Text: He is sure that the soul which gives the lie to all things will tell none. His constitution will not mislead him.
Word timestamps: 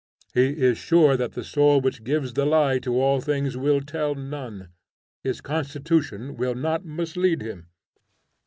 He 0.33 0.59
is 0.59 0.79
sure 0.79 1.15
that 1.15 1.33
the 1.33 1.43
soul 1.43 1.79
which 1.79 2.03
gives 2.03 2.33
the 2.33 2.43
lie 2.43 2.79
to 2.79 2.99
all 2.99 3.21
things 3.21 3.55
will 3.55 3.81
tell 3.81 4.15
none. 4.15 4.69
His 5.23 5.41
constitution 5.41 6.35
will 6.37 6.55
not 6.55 6.83
mislead 6.83 7.43
him. 7.43 7.67